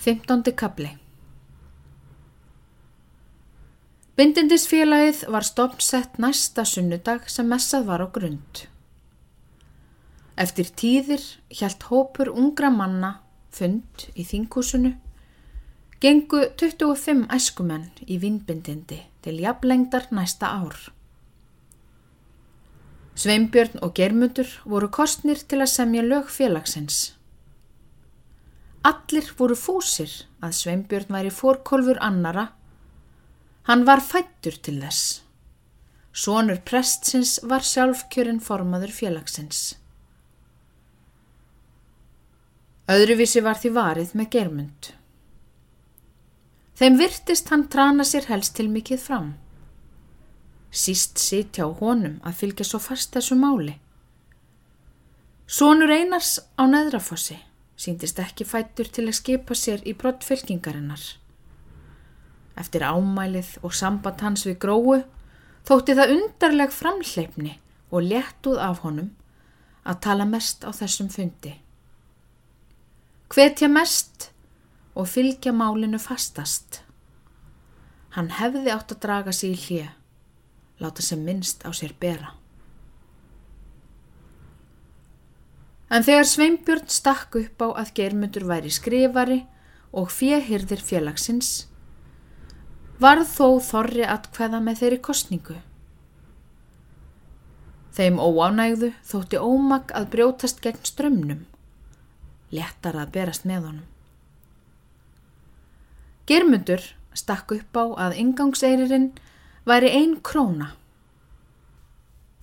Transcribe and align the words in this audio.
15. 0.00 0.54
kapli 0.56 0.88
Bindindisfélagið 4.16 5.26
var 5.28 5.44
stopnsett 5.44 6.16
næsta 6.16 6.64
sunnudag 6.64 7.26
sem 7.28 7.50
messað 7.52 7.84
var 7.90 8.00
á 8.00 8.08
grund. 8.08 8.62
Eftir 10.40 10.72
tíðir 10.72 11.26
hjælt 11.52 11.84
hópur 11.90 12.32
ungra 12.32 12.72
manna 12.72 13.12
fund 13.52 14.08
í 14.16 14.24
þingúsinu, 14.24 14.94
gengu 16.00 16.46
25 16.56 17.28
æskumenn 17.36 17.92
í 18.08 18.16
vinnbindindi 18.24 19.02
til 19.20 19.36
jafnlengdar 19.44 20.08
næsta 20.16 20.54
ár. 20.64 20.80
Sveimbjörn 23.20 23.84
og 23.84 23.92
Germundur 24.00 24.48
voru 24.64 24.88
kostnir 24.88 25.44
til 25.44 25.60
að 25.60 25.74
semja 25.76 26.08
lög 26.08 26.32
félagsins. 26.32 27.19
Allir 28.80 29.26
voru 29.36 29.56
fúsir 29.58 30.12
að 30.40 30.54
Sveimbjörn 30.56 31.12
væri 31.12 31.30
fórkolfur 31.34 31.98
annara. 32.00 32.46
Hann 33.68 33.84
var 33.84 34.00
fættur 34.00 34.56
til 34.56 34.78
þess. 34.80 35.20
Sónur 36.16 36.62
prestsins 36.64 37.36
var 37.44 37.60
sjálfkjörinn 37.60 38.40
formaður 38.40 38.94
félagsins. 38.96 39.60
Öðruvísi 42.90 43.44
var 43.44 43.60
því 43.60 43.74
varið 43.76 44.16
með 44.18 44.30
germund. 44.32 44.88
Þeim 46.80 46.96
virtist 46.96 47.52
hann 47.52 47.68
trana 47.68 48.08
sér 48.08 48.26
helst 48.32 48.56
til 48.56 48.70
mikið 48.72 49.04
fram. 49.04 49.28
Síst 50.72 51.20
sitja 51.20 51.68
á 51.68 51.70
honum 51.76 52.16
að 52.24 52.40
fylgja 52.40 52.66
svo 52.66 52.80
fast 52.80 53.12
þessu 53.12 53.36
máli. 53.36 53.76
Sónur 55.46 55.92
Einars 55.92 56.38
á 56.56 56.64
neðrafossi 56.64 57.36
síndist 57.80 58.20
ekki 58.20 58.44
fættur 58.44 58.90
til 58.92 59.06
að 59.08 59.16
skipa 59.16 59.56
sér 59.56 59.80
í 59.88 59.94
brott 59.96 60.26
fylkingarinnar. 60.26 61.00
Eftir 62.60 62.84
ámælið 62.84 63.56
og 63.64 63.74
samband 63.76 64.20
hans 64.20 64.44
við 64.48 64.58
gróu 64.60 64.98
þótti 65.68 65.96
það 65.96 66.14
undarleg 66.16 66.74
framleipni 66.76 67.56
og 67.90 68.04
léttuð 68.10 68.60
af 68.60 68.82
honum 68.84 69.14
að 69.88 70.00
tala 70.04 70.26
mest 70.28 70.66
á 70.68 70.70
þessum 70.76 71.08
fundi. 71.12 71.54
Hvetja 73.30 73.70
mest 73.70 74.30
og 74.94 75.08
fylgja 75.08 75.52
málinu 75.56 76.00
fastast. 76.02 76.82
Hann 78.16 78.32
hefði 78.40 78.74
átt 78.74 78.92
að 78.92 79.02
draga 79.06 79.32
sig 79.32 79.54
í 79.54 79.60
hlið, 79.64 79.90
láta 80.82 81.04
sem 81.06 81.22
minnst 81.24 81.62
á 81.62 81.70
sér 81.70 81.94
bera. 82.00 82.34
En 85.90 86.04
þegar 86.06 86.28
Sveinbjörn 86.30 86.86
stakk 86.86 87.34
upp 87.40 87.62
á 87.66 87.68
að 87.82 87.94
germundur 87.98 88.46
væri 88.46 88.70
skrifari 88.70 89.40
og 89.90 90.12
fjehirðir 90.14 90.82
félagsins, 90.86 91.66
var 93.02 93.24
þó 93.26 93.58
þorri 93.64 94.04
að 94.06 94.28
hveða 94.36 94.60
með 94.62 94.82
þeirri 94.82 95.00
kostningu. 95.02 95.56
Þeim 97.96 98.20
óánægðu 98.22 98.92
þótti 99.02 99.40
ómak 99.42 99.90
að 99.96 100.06
brjótast 100.12 100.60
gegn 100.62 100.84
strömmnum, 100.86 101.40
léttar 102.54 102.94
að 103.00 103.10
berast 103.16 103.48
með 103.48 103.66
honum. 103.66 103.88
Germundur 106.30 106.84
stakk 107.18 107.56
upp 107.56 107.74
á 107.74 107.84
að 108.06 108.20
ingangseirinn 108.22 109.10
væri 109.66 109.90
ein 109.90 110.14
króna. 110.22 110.76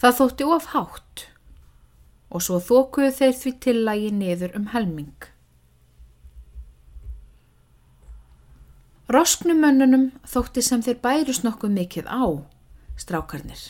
Það 0.03 0.19
þótti 0.19 0.51
of 0.57 0.71
hátt 0.73 1.27
og 2.29 2.43
svo 2.43 2.59
þókuðu 2.59 3.13
þeir 3.19 3.35
því 3.41 3.53
tillagi 3.63 4.13
niður 4.13 4.55
um 4.59 4.69
helming. 4.73 5.29
Rosknumönnunum 9.07 10.09
þótti 10.27 10.61
sem 10.65 10.81
þeir 10.83 10.97
bærus 10.99 11.39
nokkuð 11.45 11.71
mikið 11.77 12.09
á, 12.11 12.43
strákarnir. 12.99 13.61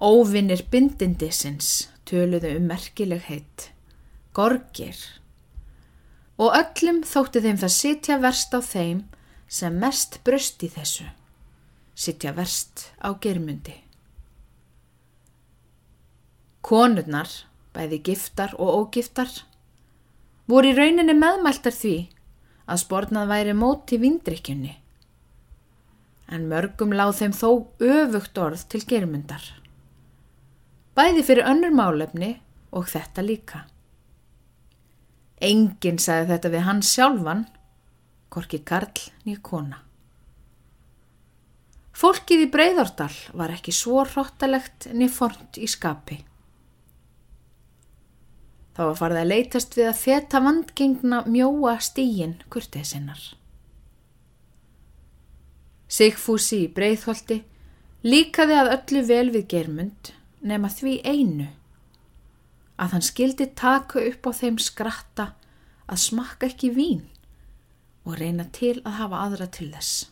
Óvinnir 0.00 0.62
bindindisins 0.72 1.90
töluðu 2.08 2.54
um 2.56 2.70
merkileg 2.70 3.26
heitt, 3.28 3.70
gorgir. 4.32 4.96
Og 6.40 6.56
öllum 6.56 7.02
þótti 7.04 7.44
þeim 7.44 7.60
það 7.60 7.74
sitja 7.76 8.18
verst 8.24 8.56
á 8.56 8.60
þeim 8.64 9.04
sem 9.48 9.76
mest 9.80 10.20
bröst 10.24 10.64
í 10.64 10.72
þessu, 10.72 11.08
sitja 11.92 12.32
verst 12.36 12.88
á 13.04 13.12
germundi. 13.20 13.85
Konurnar, 16.66 17.30
bæði 17.76 18.00
giftar 18.08 18.56
og 18.58 18.72
ógiftar, 18.80 19.30
voru 20.50 20.72
í 20.72 20.74
rauninni 20.74 21.14
meðmæltar 21.14 21.74
því 21.76 21.94
að 22.66 22.82
spórnað 22.82 23.30
væri 23.30 23.54
móti 23.54 24.00
vindrykjunni. 24.02 24.72
En 26.26 26.48
mörgum 26.50 26.90
láð 26.98 27.20
þeim 27.20 27.38
þó 27.38 27.50
öfugt 27.78 28.42
orð 28.42 28.66
til 28.72 28.82
germundar. 28.82 29.46
Bæði 30.98 31.22
fyrir 31.28 31.46
önnur 31.46 31.74
málefni 31.76 32.34
og 32.74 32.90
þetta 32.90 33.22
líka. 33.22 33.62
Enginn 35.38 36.02
sagði 36.02 36.32
þetta 36.34 36.54
við 36.56 36.66
hans 36.66 36.94
sjálfan, 36.96 37.46
korki 38.32 38.64
Karl 38.66 39.06
nýja 39.22 39.38
kona. 39.44 39.84
Fólkið 41.96 42.48
í 42.48 42.50
Breiðordal 42.52 43.12
var 43.38 43.54
ekki 43.54 43.72
svo 43.72 44.02
hróttalegt 44.02 44.90
niður 44.92 45.14
fornt 45.14 45.60
í 45.62 45.68
skapi. 45.70 46.24
Það 48.76 48.88
var 48.90 48.96
farið 49.00 49.18
að 49.22 49.30
leytast 49.30 49.74
við 49.78 49.86
að 49.88 50.00
feta 50.02 50.40
vandgengna 50.44 51.22
mjóa 51.24 51.78
stígin 51.80 52.34
kurtið 52.52 52.88
sinnar. 52.90 53.22
Sigfúsi 55.88 56.66
í 56.66 56.72
breyðholti 56.76 57.38
líkaði 58.04 58.58
að 58.60 58.72
öllu 58.74 59.04
vel 59.08 59.28
við 59.32 59.46
germund 59.54 60.10
nema 60.44 60.68
því 60.68 60.98
einu 61.08 61.46
að 62.76 62.92
hann 62.92 63.06
skildi 63.06 63.46
taka 63.56 64.02
upp 64.10 64.28
á 64.28 64.32
þeim 64.36 64.58
skratta 64.60 65.30
að 65.88 66.02
smakka 66.02 66.50
ekki 66.50 66.74
vín 66.76 67.06
og 68.04 68.18
reyna 68.20 68.44
til 68.52 68.76
að 68.84 68.98
hafa 69.00 69.22
aðra 69.24 69.48
til 69.56 69.70
þess. 69.72 70.10